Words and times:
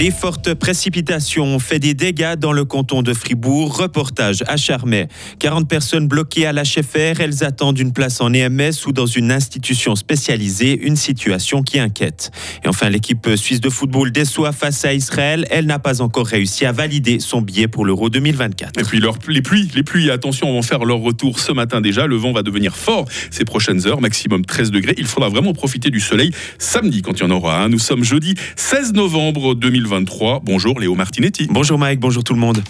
Les 0.00 0.10
fortes 0.10 0.54
précipitations 0.54 1.44
ont 1.44 1.60
fait 1.60 1.78
des 1.78 1.94
dégâts 1.94 2.34
dans 2.34 2.52
le 2.52 2.64
canton 2.64 3.02
de 3.02 3.14
Fribourg. 3.14 3.76
Reportage 3.76 4.42
à 4.48 4.56
Charmey. 4.56 5.06
40 5.38 5.68
personnes 5.68 6.08
bloquées 6.08 6.46
à 6.46 6.52
l'HFR. 6.52 7.20
Elles 7.20 7.44
attendent 7.44 7.78
une 7.78 7.92
place 7.92 8.20
en 8.20 8.32
EMS 8.34 8.72
ou 8.86 8.92
dans 8.92 9.06
une 9.06 9.30
institution 9.30 9.94
spécialisée. 9.94 10.80
Une 10.84 10.96
situation 10.96 11.62
qui 11.62 11.78
inquiète. 11.78 12.32
Et 12.64 12.68
enfin, 12.68 12.88
l'équipe 12.88 13.36
suisse 13.36 13.60
de 13.60 13.70
football 13.70 14.10
déçoit 14.10 14.50
face 14.50 14.84
à 14.84 14.92
Israël. 14.92 15.46
Elle 15.48 15.66
n'a 15.66 15.78
pas 15.78 16.02
encore 16.02 16.26
réussi 16.26 16.66
à 16.66 16.72
valider 16.72 17.20
son 17.20 17.40
billet 17.40 17.68
pour 17.68 17.84
l'Euro 17.84 18.10
2024. 18.10 18.80
Et 18.80 18.82
puis 18.82 19.00
les 19.28 19.42
pluies, 19.42 19.70
les 19.76 19.84
pluies, 19.84 20.10
attention, 20.10 20.52
vont 20.52 20.62
faire 20.62 20.84
leur 20.84 20.98
retour 20.98 21.38
ce 21.38 21.52
matin 21.52 21.80
déjà. 21.80 22.08
Le 22.08 22.16
vent 22.16 22.32
va 22.32 22.42
devenir 22.42 22.76
fort 22.76 23.06
ces 23.30 23.44
prochaines 23.44 23.86
heures, 23.86 24.00
maximum 24.00 24.44
13 24.44 24.72
degrés. 24.72 24.94
Il 24.98 25.06
faudra 25.06 25.28
vraiment 25.28 25.52
profiter 25.52 25.90
du 25.90 26.00
soleil 26.00 26.32
samedi 26.58 27.00
quand 27.00 27.12
il 27.12 27.20
y 27.20 27.26
en 27.26 27.30
aura. 27.30 27.62
un. 27.62 27.68
Nous 27.68 27.78
sommes 27.78 28.02
jeudi 28.02 28.34
16 28.56 28.92
novembre 28.94 29.54
2024. 29.54 29.83
2023. 29.84 30.40
Bonjour 30.42 30.80
Léo 30.80 30.94
Martinetti. 30.94 31.46
Bonjour 31.50 31.78
Mike, 31.78 32.00
bonjour 32.00 32.24
tout 32.24 32.34
le 32.34 32.40
monde. 32.40 32.62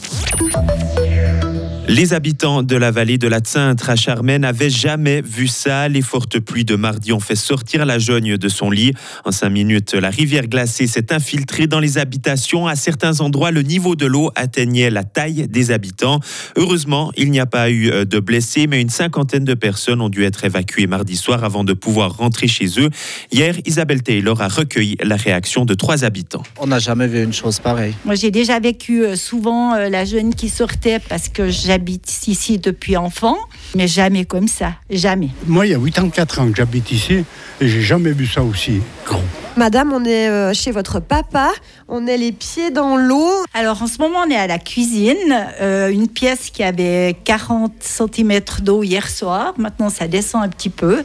Les 1.86 2.14
habitants 2.14 2.62
de 2.62 2.76
la 2.76 2.90
vallée 2.90 3.18
de 3.18 3.28
la 3.28 3.40
Tsintre 3.40 3.90
à 3.90 3.96
Charmaine 3.96 4.40
n'avaient 4.40 4.70
jamais 4.70 5.20
vu 5.20 5.46
ça. 5.46 5.86
Les 5.86 6.00
fortes 6.00 6.40
pluies 6.40 6.64
de 6.64 6.76
mardi 6.76 7.12
ont 7.12 7.20
fait 7.20 7.36
sortir 7.36 7.84
la 7.84 7.98
jeune 7.98 8.38
de 8.38 8.48
son 8.48 8.70
lit. 8.70 8.92
En 9.26 9.32
cinq 9.32 9.50
minutes, 9.50 9.92
la 9.92 10.08
rivière 10.08 10.46
glacée 10.46 10.86
s'est 10.86 11.12
infiltrée 11.12 11.66
dans 11.66 11.80
les 11.80 11.98
habitations. 11.98 12.66
À 12.66 12.74
certains 12.74 13.20
endroits, 13.20 13.50
le 13.50 13.60
niveau 13.60 13.96
de 13.96 14.06
l'eau 14.06 14.30
atteignait 14.34 14.88
la 14.88 15.04
taille 15.04 15.46
des 15.46 15.72
habitants. 15.72 16.20
Heureusement, 16.56 17.12
il 17.18 17.30
n'y 17.30 17.38
a 17.38 17.44
pas 17.44 17.68
eu 17.68 17.90
euh, 17.90 18.06
de 18.06 18.18
blessés, 18.18 18.66
mais 18.66 18.80
une 18.80 18.88
cinquantaine 18.88 19.44
de 19.44 19.54
personnes 19.54 20.00
ont 20.00 20.08
dû 20.08 20.24
être 20.24 20.44
évacuées 20.44 20.86
mardi 20.86 21.16
soir 21.16 21.44
avant 21.44 21.64
de 21.64 21.74
pouvoir 21.74 22.16
rentrer 22.16 22.48
chez 22.48 22.80
eux. 22.80 22.88
Hier, 23.30 23.56
Isabelle 23.66 24.02
Taylor 24.02 24.40
a 24.40 24.48
recueilli 24.48 24.96
la 25.02 25.16
réaction 25.16 25.66
de 25.66 25.74
trois 25.74 26.02
habitants. 26.02 26.44
On 26.58 26.68
n'a 26.68 26.78
jamais 26.78 27.08
vu 27.08 27.22
une 27.22 27.34
chose 27.34 27.60
pareille. 27.60 27.94
Moi, 28.06 28.14
j'ai 28.14 28.30
déjà 28.30 28.58
vécu 28.58 29.04
euh, 29.04 29.16
souvent 29.16 29.74
euh, 29.74 29.90
la 29.90 30.06
jeune 30.06 30.34
qui 30.34 30.48
sortait 30.48 30.98
parce 30.98 31.28
que 31.28 31.50
j'ai 31.50 31.73
j'habite 31.74 32.28
ici 32.28 32.58
depuis 32.58 32.96
enfant, 32.96 33.36
mais 33.74 33.88
jamais 33.88 34.24
comme 34.24 34.46
ça, 34.46 34.74
jamais. 34.90 35.30
Moi, 35.48 35.66
il 35.66 35.72
y 35.72 35.74
a 35.74 35.78
84 35.78 36.40
ans 36.40 36.50
que 36.50 36.56
j'habite 36.56 36.92
ici 36.92 37.24
et 37.60 37.68
j'ai 37.68 37.82
jamais 37.82 38.12
vu 38.12 38.28
ça 38.28 38.44
aussi 38.44 38.80
gros. 39.04 39.20
Madame, 39.56 39.92
on 39.92 40.04
est 40.04 40.28
euh, 40.28 40.52
chez 40.52 40.72
votre 40.72 40.98
papa, 40.98 41.52
on 41.86 42.08
est 42.08 42.16
les 42.16 42.32
pieds 42.32 42.72
dans 42.72 42.96
l'eau. 42.96 43.30
Alors 43.54 43.82
en 43.82 43.86
ce 43.86 43.98
moment, 43.98 44.18
on 44.26 44.30
est 44.30 44.36
à 44.36 44.48
la 44.48 44.58
cuisine, 44.58 45.14
euh, 45.60 45.90
une 45.90 46.08
pièce 46.08 46.50
qui 46.50 46.64
avait 46.64 47.16
40 47.24 47.72
cm 47.80 48.40
d'eau 48.62 48.82
hier 48.82 49.08
soir. 49.08 49.54
Maintenant, 49.56 49.90
ça 49.90 50.08
descend 50.08 50.42
un 50.42 50.48
petit 50.48 50.70
peu. 50.70 51.04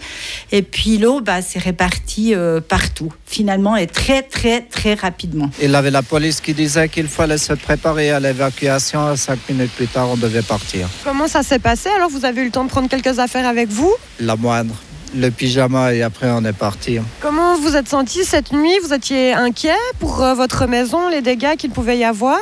Et 0.52 0.64
puis 0.64 0.98
l'eau, 0.98 1.22
bah, 1.22 1.44
c'est 1.44 1.60
réparti 1.60 2.34
euh, 2.34 2.60
partout, 2.60 3.14
finalement, 3.28 3.76
et 3.76 3.86
très, 3.86 4.24
très, 4.24 4.62
très 4.62 4.96
rapidement. 4.96 5.52
Il 5.62 5.76
avait 5.76 5.92
la 5.92 6.02
police 6.02 6.42
qui 6.42 6.56
disait 6.56 6.90
qu'il 6.90 7.08
fallait 7.08 7.38
se 7.38 7.54
préparer 7.54 8.10
à 8.10 8.20
l'évacuation. 8.20 9.16
Cinq 9.16 9.48
minutes 9.48 9.74
plus 9.74 9.88
tard, 9.88 10.10
on 10.10 10.18
devait 10.18 10.42
partir. 10.42 10.90
Comment 11.04 11.28
ça 11.28 11.44
s'est 11.44 11.60
passé? 11.60 11.90
Alors, 11.96 12.10
vous 12.10 12.26
avez 12.26 12.42
eu 12.42 12.46
le 12.46 12.52
temps 12.52 12.64
de 12.64 12.70
prendre 12.70 12.90
quelques 12.90 13.20
affaires 13.20 13.48
avec 13.48 13.70
vous? 13.70 13.94
La 14.20 14.36
moindre 14.36 14.74
le 15.16 15.30
pyjama 15.30 15.94
et 15.94 16.02
après 16.02 16.30
on 16.32 16.44
est 16.46 16.54
parti. 16.54 17.00
Comment 17.22 17.58
vous 17.58 17.76
êtes 17.76 17.88
senti 17.88 18.24
cette 18.26 18.52
nuit? 18.52 18.78
Vous 18.84 18.94
étiez 18.94 19.34
inquiet 19.34 19.82
pour 20.00 20.22
euh, 20.24 20.34
votre 20.34 20.68
maison, 20.68 21.10
les 21.10 21.22
dégâts 21.22 21.56
qu'il 21.58 21.72
pouvait 21.72 21.98
y 21.98 22.04
avoir? 22.04 22.40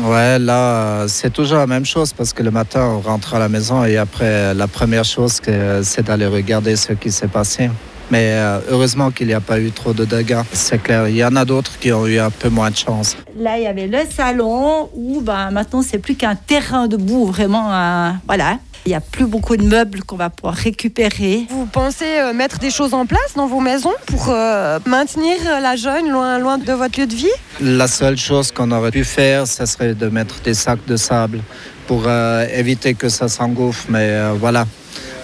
Ouais, 0.00 0.38
là, 0.38 1.06
c'est 1.08 1.32
toujours 1.32 1.58
la 1.58 1.66
même 1.66 1.86
chose 1.86 2.12
parce 2.12 2.34
que 2.34 2.42
le 2.42 2.50
matin, 2.50 2.84
on 2.84 3.00
rentre 3.00 3.34
à 3.34 3.38
la 3.38 3.48
maison 3.48 3.82
et 3.84 3.96
après, 3.96 4.52
la 4.52 4.66
première 4.68 5.04
chose, 5.04 5.40
c'est 5.82 6.02
d'aller 6.02 6.26
regarder 6.26 6.76
ce 6.76 6.92
qui 6.92 7.10
s'est 7.10 7.28
passé. 7.28 7.70
Mais 8.10 8.32
euh, 8.32 8.60
heureusement 8.70 9.10
qu'il 9.10 9.26
n'y 9.26 9.32
a 9.32 9.40
pas 9.40 9.58
eu 9.58 9.72
trop 9.72 9.92
de 9.92 10.04
dégâts. 10.04 10.42
C'est 10.52 10.80
clair, 10.82 11.08
il 11.08 11.16
y 11.16 11.24
en 11.24 11.34
a 11.34 11.44
d'autres 11.44 11.78
qui 11.80 11.92
ont 11.92 12.06
eu 12.06 12.18
un 12.18 12.30
peu 12.30 12.50
moins 12.50 12.70
de 12.70 12.76
chance. 12.76 13.16
Là, 13.36 13.58
il 13.58 13.64
y 13.64 13.66
avait 13.66 13.88
le 13.88 13.98
salon 14.14 14.90
où 14.94 15.22
ben, 15.22 15.50
maintenant, 15.50 15.82
c'est 15.82 15.98
plus 15.98 16.14
qu'un 16.14 16.36
terrain 16.36 16.88
de 16.88 16.96
boue, 16.96 17.26
vraiment. 17.26 18.12
voilà. 18.26 18.58
Il 18.86 18.90
n'y 18.90 18.94
a 18.94 19.00
plus 19.00 19.26
beaucoup 19.26 19.56
de 19.56 19.64
meubles 19.64 20.04
qu'on 20.04 20.14
va 20.14 20.30
pouvoir 20.30 20.54
récupérer. 20.54 21.46
Vous 21.50 21.66
pensez 21.66 22.04
euh, 22.04 22.32
mettre 22.32 22.60
des 22.60 22.70
choses 22.70 22.94
en 22.94 23.04
place 23.04 23.34
dans 23.34 23.48
vos 23.48 23.58
maisons 23.58 23.94
pour 24.06 24.28
euh, 24.28 24.78
maintenir 24.86 25.36
la 25.60 25.74
jeune 25.74 26.08
loin, 26.08 26.38
loin 26.38 26.56
de 26.56 26.72
votre 26.72 27.00
lieu 27.00 27.08
de 27.08 27.14
vie? 27.14 27.26
La 27.60 27.88
seule 27.88 28.16
chose 28.16 28.52
qu'on 28.52 28.70
aurait 28.70 28.92
pu 28.92 29.02
faire, 29.02 29.48
ce 29.48 29.66
serait 29.66 29.96
de 29.96 30.06
mettre 30.06 30.40
des 30.42 30.54
sacs 30.54 30.86
de 30.86 30.96
sable 30.96 31.40
pour 31.88 32.04
euh, 32.06 32.46
éviter 32.54 32.94
que 32.94 33.08
ça 33.08 33.26
s'engouffre. 33.26 33.86
Mais 33.88 34.30
voilà. 34.38 34.66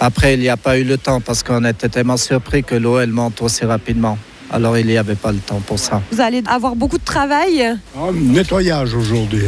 Après, 0.01 0.33
il 0.33 0.41
n'y 0.41 0.49
a 0.49 0.57
pas 0.57 0.77
eu 0.77 0.83
le 0.83 0.97
temps 0.97 1.21
parce 1.21 1.41
qu'on 1.41 1.63
était 1.63 1.87
tellement 1.87 2.17
surpris 2.17 2.65
que 2.65 2.75
l'eau, 2.75 2.99
elle 2.99 3.11
monte 3.11 3.41
aussi 3.41 3.63
rapidement. 3.63 4.17
Alors 4.51 4.77
il 4.77 4.87
n'y 4.87 4.97
avait 4.97 5.15
pas 5.15 5.31
le 5.31 5.39
temps 5.39 5.61
pour 5.65 5.79
ça. 5.79 6.01
Vous 6.11 6.19
allez 6.19 6.43
avoir 6.47 6.75
beaucoup 6.75 6.97
de 6.97 7.05
travail 7.05 7.77
ah, 7.97 8.09
Nettoyage 8.13 8.93
aujourd'hui. 8.93 9.45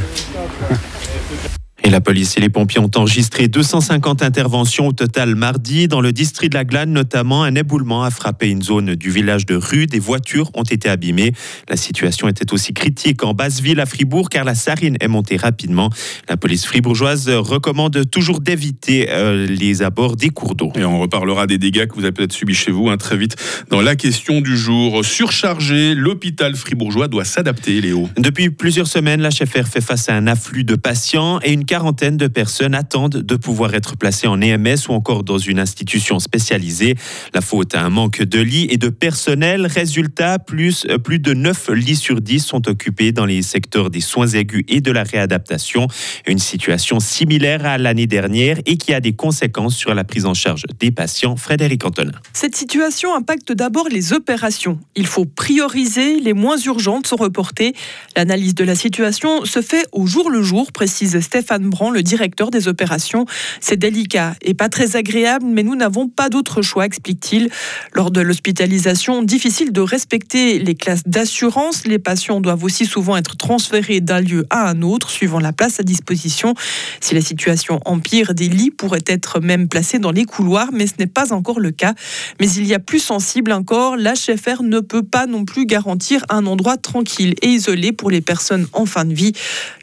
Et 1.86 1.92
la 1.92 2.02
police 2.02 2.36
et 2.36 2.40
les 2.42 2.50
pompiers 2.50 2.82
ont 2.82 2.90
enregistré 2.96 3.48
250 3.48 4.24
interventions 4.24 4.88
au 4.88 4.92
total 4.92 5.36
mardi. 5.36 5.88
Dans 5.88 6.02
le 6.02 6.12
district 6.12 6.52
de 6.52 6.58
la 6.58 6.64
Glane, 6.64 6.92
notamment, 6.92 7.44
un 7.44 7.54
éboulement 7.54 8.04
a 8.04 8.10
frappé 8.10 8.50
une 8.50 8.64
zone 8.64 8.96
du 8.96 9.12
village 9.12 9.46
de 9.46 9.56
Rue. 9.56 9.86
Des 9.86 10.00
voitures 10.00 10.50
ont 10.56 10.64
été 10.64 10.90
abîmées. 10.90 11.34
La 11.70 11.78
situation 11.78 12.28
était 12.28 12.52
aussi 12.54 12.74
critique 12.74 13.24
en 13.24 13.36
Basse-Ville 13.36 13.80
à 13.80 13.86
Fribourg 13.86 14.30
car 14.30 14.46
la 14.46 14.56
sarine 14.56 14.98
est 15.00 15.08
montée 15.08 15.38
rapidement. 15.38 15.92
La 16.28 16.38
police 16.38 16.66
fribourgeoise 16.66 17.30
recommande 17.30 18.10
toujours 18.10 18.40
d'éviter 18.40 19.10
euh, 19.12 19.46
les 19.46 19.84
abords 19.84 20.16
des 20.16 20.30
cours 20.30 20.56
d'eau. 20.56 20.72
Et 20.74 20.86
on 20.86 21.00
reparlera 21.00 21.46
des 21.46 21.60
dégâts 21.60 21.86
que 21.86 21.94
vous 21.94 22.02
avez 22.02 22.14
peut-être 22.14 22.34
subis 22.34 22.56
chez 22.56 22.72
vous 22.72 22.90
hein, 22.90 22.98
très 22.98 23.16
vite 23.16 23.36
dans 23.70 23.84
la 23.84 23.96
question 23.96 24.42
du 24.42 24.58
jour. 24.58 25.06
Surchargé, 25.06 25.94
l'hôpital 25.94 26.56
fribourgeois 26.56 27.10
doit 27.10 27.26
s'adapter, 27.26 27.80
Léo. 27.80 28.10
Depuis 28.18 28.50
plusieurs 28.50 28.88
semaines, 28.88 29.22
la 29.22 29.30
chefère 29.30 29.68
fait 29.68 29.82
face 29.82 30.10
à 30.10 30.16
un 30.16 30.26
afflux 30.26 30.64
de 30.64 30.74
patients 30.74 31.40
et 31.44 31.54
une 31.54 31.66
quarantaine 31.76 32.16
de 32.16 32.28
personnes 32.28 32.74
attendent 32.74 33.18
de 33.18 33.36
pouvoir 33.36 33.74
être 33.74 33.98
placées 33.98 34.28
en 34.28 34.40
EMS 34.40 34.78
ou 34.88 34.94
encore 34.94 35.26
dans 35.26 35.38
une 35.38 35.60
institution 35.60 36.20
spécialisée. 36.20 36.96
La 37.34 37.42
faute 37.42 37.76
à 37.76 37.82
un 37.82 37.90
manque 37.90 38.22
de 38.22 38.40
lits 38.40 38.68
et 38.70 38.78
de 38.78 38.88
personnel. 38.88 39.66
Résultat, 39.66 40.40
plus, 40.40 40.88
euh, 40.90 40.98
plus 40.98 41.20
de 41.20 41.34
9 41.34 41.72
lits 41.72 41.98
sur 41.98 42.22
10 42.22 42.40
sont 42.40 42.70
occupés 42.70 43.12
dans 43.12 43.26
les 43.26 43.42
secteurs 43.42 43.90
des 43.90 44.00
soins 44.00 44.28
aigus 44.28 44.64
et 44.70 44.80
de 44.80 44.90
la 44.90 45.04
réadaptation. 45.04 45.90
Une 46.26 46.40
situation 46.40 47.02
similaire 47.02 47.66
à 47.66 47.78
l'année 47.78 48.08
dernière 48.08 48.58
et 48.66 48.78
qui 48.78 48.94
a 48.94 49.02
des 49.02 49.12
conséquences 49.12 49.76
sur 49.76 49.94
la 49.94 50.06
prise 50.06 50.26
en 50.26 50.34
charge 50.34 50.64
des 50.80 50.92
patients. 50.92 51.36
Frédéric 51.36 51.84
Antonin. 51.84 52.14
Cette 52.32 52.56
situation 52.56 53.14
impacte 53.14 53.52
d'abord 53.52 53.90
les 53.90 54.14
opérations. 54.14 54.80
Il 54.96 55.08
faut 55.08 55.26
prioriser, 55.26 56.22
les 56.22 56.32
moins 56.32 56.58
urgentes 56.58 57.08
sont 57.08 57.18
reportées. 57.18 57.74
L'analyse 58.16 58.56
de 58.56 58.64
la 58.64 58.76
situation 58.76 59.44
se 59.44 59.62
fait 59.62 59.86
au 59.92 60.08
jour 60.08 60.30
le 60.30 60.42
jour, 60.42 60.72
précise 60.72 61.20
Stéphane 61.20 61.65
le 61.94 62.04
directeur 62.04 62.52
des 62.52 62.68
opérations. 62.68 63.26
C'est 63.60 63.78
délicat 63.78 64.36
et 64.42 64.54
pas 64.54 64.70
très 64.70 64.96
agréable, 64.96 65.46
mais 65.46 65.64
nous 65.64 65.76
n'avons 65.76 66.08
pas 66.08 66.30
d'autre 66.30 66.62
choix, 66.62 66.86
explique-t-il. 66.86 67.50
Lors 67.94 68.12
de 68.12 68.22
l'hospitalisation, 68.22 69.24
difficile 69.24 69.72
de 69.72 69.82
respecter 69.82 70.60
les 70.60 70.76
classes 70.76 71.04
d'assurance. 71.06 71.86
Les 71.86 72.00
patients 72.00 72.42
doivent 72.42 72.64
aussi 72.64 72.86
souvent 72.86 73.18
être 73.18 73.36
transférés 73.36 74.02
d'un 74.02 74.22
lieu 74.22 74.46
à 74.50 74.70
un 74.70 74.82
autre, 74.82 75.10
suivant 75.10 75.40
la 75.40 75.54
place 75.54 75.80
à 75.80 75.84
disposition. 75.84 76.54
Si 77.02 77.16
la 77.16 77.22
situation 77.22 77.80
empire, 77.86 78.34
des 78.34 78.50
lits 78.50 78.72
pourraient 78.72 79.04
être 79.08 79.40
même 79.40 79.68
placés 79.68 80.00
dans 80.00 80.12
les 80.12 80.26
couloirs, 80.26 80.70
mais 80.72 80.88
ce 80.88 80.94
n'est 81.00 81.08
pas 81.08 81.34
encore 81.34 81.60
le 81.60 81.72
cas. 81.72 81.94
Mais 82.40 82.50
il 82.52 82.66
y 82.66 82.74
a 82.74 82.80
plus 82.80 83.00
sensible 83.00 83.52
encore, 83.52 83.98
l'HFR 83.98 84.64
ne 84.64 84.80
peut 84.80 85.04
pas 85.04 85.26
non 85.26 85.46
plus 85.46 85.66
garantir 85.66 86.26
un 86.30 86.46
endroit 86.46 86.78
tranquille 86.78 87.36
et 87.42 87.50
isolé 87.50 87.92
pour 87.92 88.10
les 88.10 88.22
personnes 88.22 88.68
en 88.74 88.86
fin 88.86 89.06
de 89.06 89.14
vie. 89.14 89.34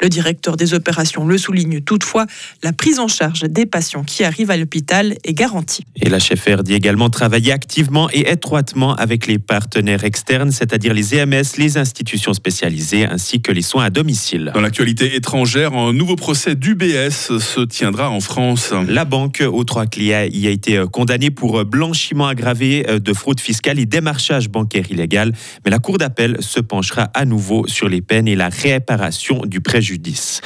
Le 0.01 0.09
directeur 0.09 0.57
des 0.57 0.75
opérations 0.75 1.27
le 1.27 1.39
souligne 1.39 1.72
toutefois, 1.81 2.27
la 2.63 2.73
prise 2.73 2.99
en 2.99 3.09
charge 3.09 3.43
des 3.43 3.67
patients 3.67 4.05
qui 4.05 4.25
arrivent 4.25 4.51
à 4.51 4.57
l'hôpital 4.57 5.17
est 5.25 5.35
garantie. 5.35 5.85
Et 5.97 6.09
la 6.09 6.19
chef 6.19 6.43
dit 6.63 6.75
également 6.75 7.09
travailler 7.09 7.53
activement 7.53 8.09
et 8.13 8.31
étroitement 8.31 8.95
avec 8.95 9.27
les 9.27 9.39
partenaires 9.39 10.05
externes, 10.05 10.51
c'est-à-dire 10.51 10.93
les 10.93 11.15
EMS, 11.15 11.43
les 11.57 11.79
institutions 11.79 12.35
spécialisées 12.35 13.07
ainsi 13.07 13.41
que 13.41 13.53
les 13.53 13.63
soins 13.63 13.85
à 13.85 13.91
domicile. 13.91 14.51
Dans 14.55 14.61
l'actualité 14.61 15.15
étrangère, 15.15 15.73
un 15.73 15.93
nouveau 15.93 16.17
procès 16.17 16.57
d'UBS 16.57 17.39
se 17.39 17.65
tiendra 17.65 18.11
en 18.11 18.21
France. 18.21 18.73
La 18.89 19.05
banque 19.05 19.43
aux 19.47 19.65
trois 19.65 19.87
clients 19.87 20.27
y 20.31 20.47
a 20.47 20.51
été 20.51 20.83
condamnée 20.91 21.31
pour 21.31 21.65
blanchiment 21.65 22.27
aggravé 22.27 22.85
de 23.01 23.13
fraude 23.13 23.41
fiscale 23.41 23.79
et 23.79 23.87
démarchage 23.87 24.49
bancaire 24.49 24.91
illégal, 24.91 25.33
mais 25.65 25.71
la 25.71 25.79
Cour 25.79 25.99
d'appel 25.99 26.39
se 26.41 26.61
penchera 26.61 27.05
à 27.15 27.25
nouveau 27.25 27.67
sur 27.69 27.89
les 27.89 28.03
peines 28.03 28.29
et 28.29 28.37
la 28.37 28.49
réparation 28.49 29.43
du 29.47 29.61
préjudice. 29.61 30.41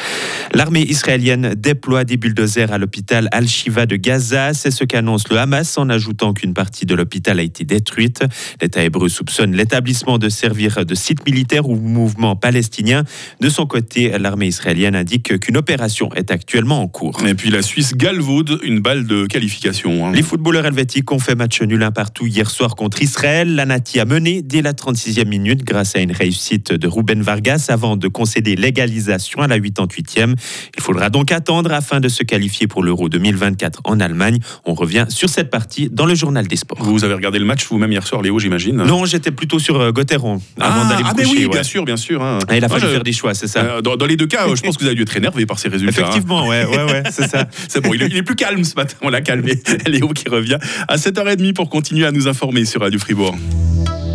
L'armée 0.53 0.83
israélienne 0.83 1.16
israélienne 1.17 1.55
déploie 1.57 2.05
des 2.05 2.19
bulldozers 2.19 2.73
à 2.73 2.79
l'hôpital 2.79 3.29
Al-Shiva 3.33 3.87
de 3.87 3.97
Gaza. 3.97 4.53
C'est 4.53 4.71
ce 4.71 4.85
qu'annonce 4.85 5.31
le 5.31 5.39
Hamas 5.39 5.79
en 5.79 5.89
ajoutant 5.89 6.35
qu'une 6.35 6.53
partie 6.53 6.85
de 6.85 6.95
l'hôpital 6.95 7.39
a 7.41 7.43
été 7.43 7.65
détruite. 7.65 8.23
L'État 8.61 8.85
hébreu 8.85 9.09
soupçonne 9.09 9.57
l'établissement 9.57 10.19
de 10.19 10.29
servir 10.29 10.85
de 10.85 10.95
site 10.95 11.25
militaire 11.25 11.69
ou 11.71 11.77
mouvement 11.77 12.37
palestinien. 12.37 13.05
De 13.41 13.49
son 13.49 13.65
côté, 13.65 14.11
l'armée 14.19 14.49
israélienne 14.49 14.95
indique 14.95 15.39
qu'une 15.39 15.57
opération 15.57 16.13
est 16.15 16.31
actuellement 16.31 16.83
en 16.83 16.89
cours. 16.89 17.25
Et 17.27 17.35
puis 17.35 17.51
la 17.51 17.63
Suisse 17.63 17.95
galvaude 17.95 18.61
une 18.63 18.81
balle 18.81 19.07
de 19.07 19.27
qualification. 19.27 20.07
hein. 20.07 20.13
Les 20.13 20.23
footballeurs 20.23 20.67
helvétiques 20.67 21.11
ont 21.13 21.19
fait 21.19 21.35
match 21.35 21.63
nul 21.63 21.83
un 21.83 21.93
partout 21.93 22.27
hier 22.27 22.51
soir 22.51 22.75
contre 22.77 23.01
Israël. 23.01 23.55
La 23.55 23.65
Nati 23.65 24.01
a 24.01 24.05
mené 24.05 24.43
dès 24.43 24.61
la 24.61 24.75
36e 24.75 25.27
minute 25.27 25.65
grâce 25.65 25.97
à 25.97 26.01
une 26.01 26.13
réussite 26.13 26.73
de 26.73 26.87
Ruben 26.87 27.23
Vargas 27.23 27.67
avant 27.71 27.97
de 27.97 28.09
concéder 28.09 28.55
l'égalisation 28.55 29.41
à 29.41 29.47
la 29.49 29.59
88e. 29.59 30.35
Il 30.77 30.83
faudra 30.83 31.06
donc 31.11 31.33
attendre 31.33 31.73
afin 31.73 32.01
de 32.01 32.09
se 32.09 32.23
qualifier 32.23 32.67
pour 32.67 32.83
l'Euro 32.83 33.09
2024 33.09 33.81
en 33.85 34.01
Allemagne. 34.01 34.39
On 34.65 34.75
revient 34.75 35.07
sur 35.09 35.29
cette 35.29 35.51
partie 35.51 35.89
dans 35.91 36.07
le 36.07 36.15
journal 36.15 36.47
des 36.47 36.57
sports. 36.57 36.79
Vous 36.83 37.05
avez 37.05 37.15
regardé 37.15 37.39
le 37.39 37.45
match 37.45 37.67
vous-même 37.69 37.93
hier 37.93 38.07
soir, 38.07 38.23
Léo, 38.23 38.39
j'imagine? 38.39 38.77
Non, 38.77 39.05
j'étais 39.05 39.31
plutôt 39.31 39.59
sur 39.59 39.81
euh, 39.81 39.93
Gauthieron 39.93 40.41
avant 40.61 40.83
ah, 40.85 40.89
d'aller 40.89 41.03
me 41.05 41.09
ah, 41.09 41.15
mais 41.17 41.23
coucher. 41.25 41.37
oui, 41.39 41.45
ouais. 41.47 41.51
bien 41.53 41.63
sûr, 41.63 41.85
bien 41.85 41.97
sûr. 41.97 42.23
hein. 42.23 42.39
Ah, 42.49 42.57
il 42.57 42.65
a 42.65 42.69
fallu 42.69 42.83
je- 42.83 42.87
faire 42.93 43.03
des 43.03 43.13
choix, 43.13 43.35
c'est 43.35 43.47
ça. 43.49 43.61
euh, 43.61 43.81
dans, 43.83 43.97
dans 43.97 44.07
les 44.07 44.17
deux 44.17 44.27
cas, 44.27 44.47
je 44.55 44.61
pense 44.63 44.77
que 44.77 44.83
vous 44.83 44.87
avez 44.87 44.97
dû 44.97 45.03
être 45.03 45.17
énervé 45.17 45.47
par 45.47 45.59
ces 45.59 45.69
résultats. 45.69 46.01
hein. 46.03 46.09
Effectivement, 46.09 46.47
ouais, 46.49 46.65
ouais, 46.65 46.85
ouais, 46.85 47.03
c'est 47.11 47.29
ça. 47.29 47.47
C'est 47.69 47.81
bon, 47.83 47.93
il 47.95 48.03
est, 48.03 48.07
il 48.07 48.17
est 48.17 48.23
plus 48.23 48.37
calme 48.37 48.63
ce 48.65 48.75
matin, 48.75 48.97
on 49.03 49.09
l'a 49.11 49.21
calmé. 49.21 49.61
Léo 49.87 50.09
qui 50.09 50.29
revient 50.29 50.59
à 50.89 50.97
7h30 50.97 51.53
pour 51.55 51.69
continuer 51.69 52.07
à 52.07 52.13
nous 52.13 52.29
informer 52.29 52.65
sur 52.65 52.81
Radio 52.81 52.99
Fribourg. 52.99 53.37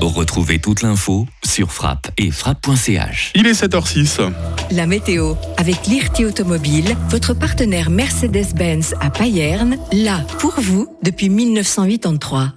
Retrouvez 0.02 0.58
toute 0.58 0.82
l'info 0.82 1.28
sur 1.44 1.72
frappe 1.72 2.10
et 2.18 2.32
frappe.ch. 2.32 3.34
Il 3.36 3.46
est 3.46 3.52
7h06. 3.52 4.32
La 4.72 4.88
météo 4.88 5.36
avec 5.58 5.86
Lirti 5.86 6.26
Automobile, 6.26 6.96
votre 7.10 7.36
partenaire 7.36 7.92
Mercedes-Benz 7.92 8.96
à 9.00 9.12
Payerne, 9.12 9.78
là 9.94 10.26
pour 10.40 10.60
vous 10.60 10.88
depuis 11.04 11.30
1983. 11.30 12.54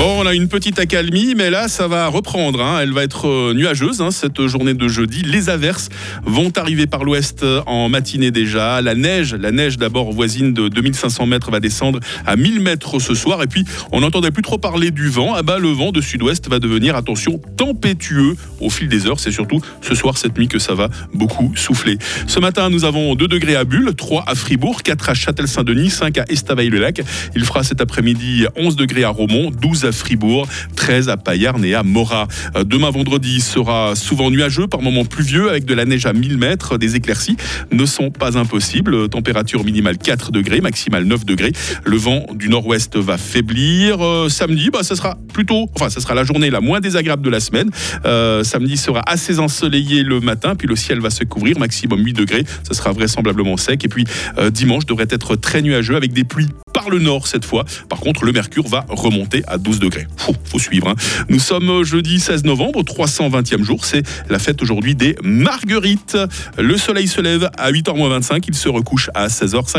Bon, 0.00 0.22
on 0.22 0.26
a 0.26 0.34
une 0.34 0.48
petite 0.48 0.78
accalmie, 0.78 1.34
mais 1.36 1.50
là, 1.50 1.68
ça 1.68 1.86
va 1.86 2.08
reprendre. 2.08 2.62
hein. 2.62 2.78
Elle 2.80 2.94
va 2.94 3.02
être 3.02 3.28
euh, 3.28 3.52
nuageuse 3.52 4.00
hein, 4.00 4.10
cette 4.10 4.46
journée 4.46 4.72
de 4.72 4.88
jeudi. 4.88 5.20
Les 5.20 5.50
averses 5.50 5.90
vont 6.24 6.50
arriver 6.56 6.86
par 6.86 7.04
l'ouest 7.04 7.42
euh, 7.42 7.60
en 7.66 7.90
matinée 7.90 8.30
déjà. 8.30 8.80
La 8.80 8.94
neige, 8.94 9.34
la 9.34 9.52
neige 9.52 9.76
d'abord 9.76 10.10
voisine 10.10 10.54
de 10.54 10.68
2500 10.68 11.26
mètres 11.26 11.50
va 11.50 11.60
descendre 11.60 12.00
à 12.24 12.36
1000 12.36 12.60
mètres 12.60 12.98
ce 12.98 13.14
soir. 13.14 13.42
Et 13.42 13.46
puis, 13.46 13.66
on 13.92 14.00
n'entendait 14.00 14.30
plus 14.30 14.42
trop 14.42 14.56
parler 14.56 14.90
du 14.90 15.10
vent. 15.10 15.34
Ah 15.36 15.42
bah, 15.42 15.58
le 15.58 15.68
vent 15.68 15.92
de 15.92 16.00
sud-ouest 16.00 16.48
va 16.48 16.60
devenir, 16.60 16.96
attention, 16.96 17.38
tempétueux 17.58 18.36
au 18.62 18.70
fil 18.70 18.88
des 18.88 19.06
heures. 19.06 19.20
C'est 19.20 19.32
surtout 19.32 19.60
ce 19.82 19.94
soir, 19.94 20.16
cette 20.16 20.38
nuit, 20.38 20.48
que 20.48 20.58
ça 20.58 20.72
va 20.72 20.88
beaucoup 21.12 21.52
souffler. 21.56 21.98
Ce 22.26 22.40
matin, 22.40 22.70
nous 22.70 22.86
avons 22.86 23.14
2 23.16 23.28
degrés 23.28 23.54
à 23.56 23.64
Bulle, 23.64 23.92
3 23.94 24.24
à 24.26 24.34
Fribourg, 24.34 24.82
4 24.82 25.10
à 25.10 25.12
Châtel-Saint-Denis, 25.12 25.90
5 25.90 26.16
à 26.16 26.24
Estavayer-le-Lac. 26.26 27.02
Il 27.36 27.44
fera 27.44 27.64
cet 27.64 27.82
après-midi 27.82 28.46
11 28.56 28.76
degrés 28.76 29.04
à 29.04 29.10
Romont, 29.10 29.50
12 29.50 29.84
à 29.84 29.89
Fribourg, 29.92 30.46
13 30.76 31.08
à 31.08 31.16
Payarn 31.16 31.64
et 31.64 31.74
à 31.74 31.82
Morat. 31.82 32.28
Euh, 32.56 32.64
Demain 32.64 32.90
vendredi 32.90 33.40
sera 33.40 33.94
souvent 33.96 34.30
nuageux, 34.30 34.66
par 34.66 34.82
moments 34.82 35.04
pluvieux, 35.04 35.50
avec 35.50 35.64
de 35.64 35.74
la 35.74 35.84
neige 35.84 36.06
à 36.06 36.12
1000 36.12 36.38
mètres. 36.38 36.78
Des 36.78 36.96
éclaircies 36.96 37.36
ne 37.72 37.84
sont 37.86 38.10
pas 38.10 38.38
impossibles. 38.38 39.08
Température 39.08 39.64
minimale 39.64 39.98
4 39.98 40.30
degrés, 40.30 40.60
maximale 40.60 41.04
9 41.04 41.24
degrés. 41.24 41.52
Le 41.84 41.96
vent 41.96 42.26
du 42.34 42.48
nord-ouest 42.48 42.96
va 42.96 43.18
faiblir. 43.18 44.04
Euh, 44.04 44.28
samedi, 44.28 44.70
bah, 44.70 44.82
ça 44.82 44.96
sera 44.96 45.16
plutôt, 45.32 45.68
enfin, 45.74 45.90
ça 45.90 46.00
sera 46.00 46.14
la 46.14 46.24
journée 46.24 46.50
la 46.50 46.60
moins 46.60 46.80
désagréable 46.80 47.22
de 47.22 47.30
la 47.30 47.40
semaine. 47.40 47.70
Euh, 48.04 48.44
samedi 48.44 48.76
sera 48.76 49.02
assez 49.06 49.38
ensoleillé 49.38 50.02
le 50.02 50.20
matin, 50.20 50.54
puis 50.54 50.68
le 50.68 50.76
ciel 50.76 51.00
va 51.00 51.10
se 51.10 51.24
couvrir, 51.24 51.58
maximum 51.58 52.04
8 52.04 52.12
degrés. 52.12 52.44
Ça 52.62 52.74
sera 52.74 52.92
vraisemblablement 52.92 53.56
sec. 53.56 53.84
Et 53.84 53.88
puis 53.88 54.04
dimanche 54.52 54.86
devrait 54.86 55.08
être 55.10 55.36
très 55.36 55.62
nuageux 55.62 55.96
avec 55.96 56.12
des 56.12 56.24
pluies 56.24 56.48
par 56.72 56.90
le 56.90 56.98
nord 56.98 57.26
cette 57.26 57.44
fois. 57.44 57.64
Par 57.88 58.00
contre, 58.00 58.24
le 58.24 58.32
mercure 58.32 58.66
va 58.68 58.84
remonter 58.88 59.42
à 59.46 59.58
12 59.70 59.78
degrés. 59.78 60.06
Faut, 60.16 60.58
suivre. 60.58 60.88
hein. 60.88 60.94
Nous 61.28 61.38
sommes 61.38 61.84
jeudi 61.84 62.18
16 62.18 62.42
novembre, 62.44 62.82
320e 62.82 63.62
jour. 63.62 63.84
C'est 63.84 64.02
la 64.28 64.40
fête 64.40 64.60
aujourd'hui 64.62 64.96
des 64.96 65.14
Marguerites. 65.22 66.18
Le 66.58 66.76
soleil 66.76 67.06
se 67.06 67.20
lève 67.20 67.48
à 67.56 67.70
8h25. 67.70 68.42
Il 68.48 68.54
se 68.56 68.68
recouche 68.68 69.10
à 69.14 69.28
16h50. 69.28 69.78